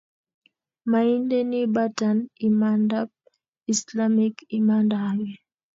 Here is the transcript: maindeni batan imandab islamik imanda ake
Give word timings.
maindeni 0.91 1.61
batan 1.75 2.17
imandab 2.47 3.09
islamik 3.73 4.35
imanda 4.57 4.97
ake 5.09 5.33